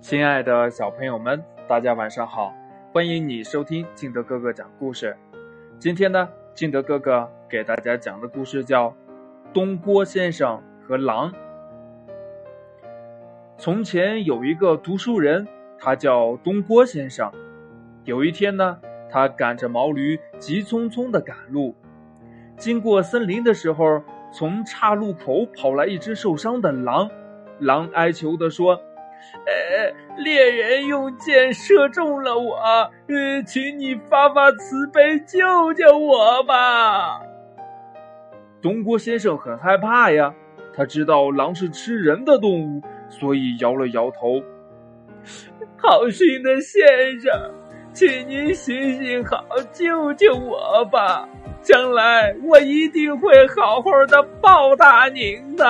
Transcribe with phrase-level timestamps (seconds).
[0.00, 2.54] 亲爱的小朋友们，大家晚上好！
[2.90, 5.14] 欢迎你收听金德哥哥讲故事。
[5.78, 8.88] 今天呢，金德哥哥给大家讲的故事叫
[9.52, 11.30] 《东郭先生和狼》。
[13.58, 15.46] 从前有一个读书人，
[15.78, 17.30] 他叫东郭先生。
[18.04, 18.80] 有一天呢，
[19.10, 21.74] 他赶着毛驴，急匆匆的赶路。
[22.56, 27.10] 经过森林的时候，从岔路口跑来一只受伤的狼。
[27.58, 28.80] 狼哀求的说。
[29.46, 29.92] 呃，
[30.22, 35.38] 猎人用箭射中了我，呃，请你发发慈悲，救
[35.74, 37.20] 救我吧。
[38.62, 40.34] 东郭先生很害怕呀，
[40.74, 44.42] 他知道狼是吃人的动物，所以摇了摇头。
[45.76, 46.82] 好心的先
[47.20, 47.32] 生，
[47.92, 51.26] 请您行行好，救救我吧，
[51.62, 55.64] 将来我一定会好好的报答您的。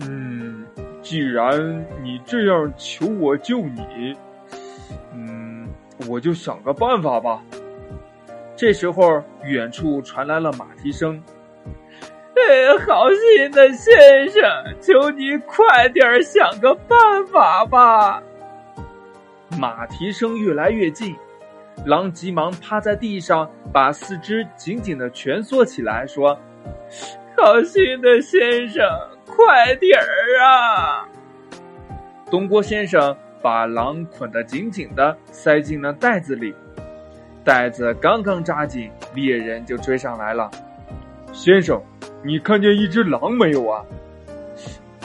[0.00, 0.64] 嗯
[1.02, 4.16] 既然你这样求我救你，
[5.12, 5.68] 嗯，
[6.08, 7.42] 我就想个办法吧。
[8.56, 11.22] 这时候，远处传来了马蹄声。
[12.34, 14.42] 哎，好心的先生，
[14.80, 18.22] 求你快点想个办法吧。
[19.58, 21.14] 马蹄声越来越近，
[21.84, 26.38] 狼急忙趴在地上，把四肢紧紧的蜷缩起来，说
[27.36, 28.84] ：“好心的先生。”
[29.36, 31.08] 快点儿啊！
[32.30, 36.54] 东郭先生把狼捆得紧紧的，塞进了袋子里。
[37.44, 40.50] 袋子刚刚扎紧，猎人就追上来了。
[41.32, 41.82] 先生，
[42.22, 43.84] 你看见一只狼没有啊？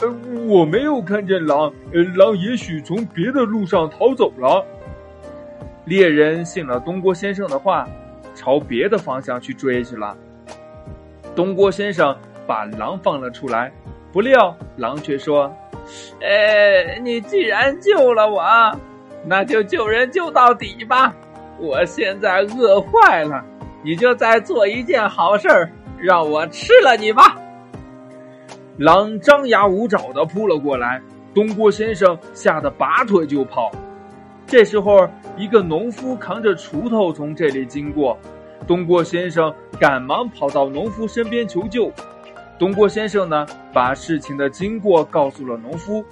[0.00, 0.08] 呃，
[0.46, 1.70] 我没有看见狼。
[2.16, 4.64] 狼也许从别的路上逃走了。
[5.84, 7.86] 猎人信了东郭先生的话，
[8.34, 10.16] 朝别的方向去追去了。
[11.36, 13.70] 东郭先生把狼放了出来。
[14.12, 15.52] 不料狼却说
[16.20, 18.42] ：“哎，你既然救了我，
[19.24, 21.14] 那就救人救到底吧。
[21.58, 23.44] 我现在饿坏了，
[23.84, 27.36] 你就再做一件好事儿，让我吃了你吧。”
[28.78, 31.00] 狼张牙舞爪的扑了过来，
[31.34, 33.70] 东郭先生吓得拔腿就跑。
[34.46, 35.06] 这时候，
[35.36, 38.18] 一个农夫扛着锄头从这里经过，
[38.66, 41.92] 东郭先生赶忙跑到农夫身边求救。
[42.60, 46.04] 东郭先生呢，把事情的经过告诉了农夫，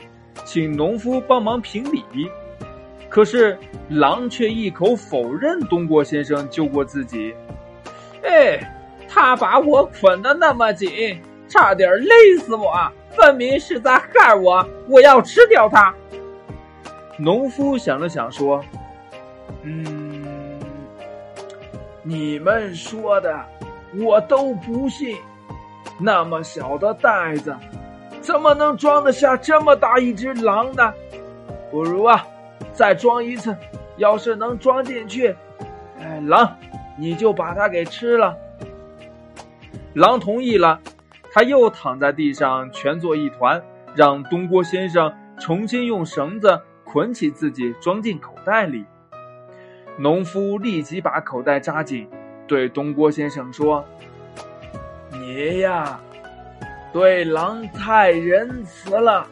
[0.47, 2.03] 请农夫帮忙评理。
[3.11, 3.59] 可是
[3.91, 7.35] 狼却一口否认东郭先生救过自己。
[8.23, 8.59] 哎，
[9.07, 12.73] 他把我捆得那么紧，差点勒死我，
[13.11, 14.67] 分明是在害我。
[14.89, 15.95] 我要吃掉他。
[17.19, 18.65] 农夫想了想说
[19.65, 20.59] ：“嗯，
[22.03, 23.39] 你们说的，
[24.03, 25.15] 我都不信。”
[25.99, 27.57] 那么小的袋子，
[28.21, 30.93] 怎么能装得下这么大一只狼呢？
[31.71, 32.27] 不如啊，
[32.73, 33.57] 再装一次。
[33.97, 35.35] 要是能装进去，
[35.99, 36.57] 哎，狼，
[36.97, 38.37] 你就把它给吃了。
[39.95, 40.81] 狼同意了，
[41.33, 43.61] 他又躺在地上蜷作一团，
[43.97, 48.85] 让东郭先生重新用绳子捆起自己，装进口袋里。
[49.97, 52.09] 农夫立即把口袋扎紧，
[52.47, 53.85] 对东郭先生说。
[55.21, 56.01] 你呀，
[56.93, 59.27] 对狼太仁慈了，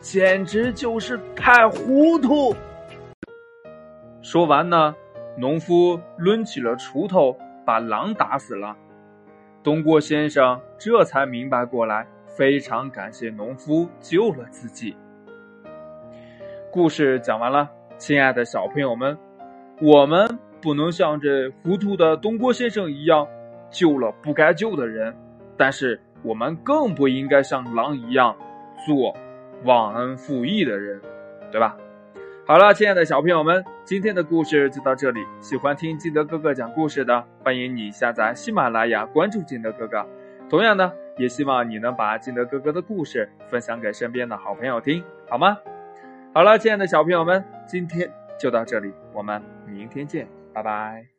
[0.00, 2.54] 简直就是太糊涂。
[4.20, 4.94] 说完呢，
[5.36, 8.76] 农夫抡起了锄头，把狼打死了。
[9.62, 14.94] 东郭先生这才明白过来，非常感谢农夫救了自己。
[16.70, 19.16] 故事讲完了，亲爱的小朋友们，
[19.80, 23.26] 我们不能像这糊涂的东郭先生一样。
[23.70, 25.14] 救了不该救的人，
[25.56, 28.36] 但是我们更不应该像狼一样
[28.86, 29.16] 做
[29.64, 31.00] 忘恩负义的人，
[31.50, 31.76] 对吧？
[32.46, 35.20] 好了，亲爱的小朋友们，今天的故事就到这里。
[35.40, 40.06] 喜欢听金德哥哥讲故事的，欢迎你下载喜马拉雅，关注金德哥哥。
[40.48, 45.58] 同样呢，也希望你能把金德哥哥的故事分享给身边的好朋友听，好吗？
[46.32, 51.17] 好了，亲爱的小朋友们，今天就到这里，我们明天见，拜拜。